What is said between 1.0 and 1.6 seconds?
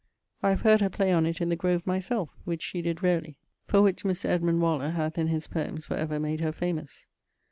on it in the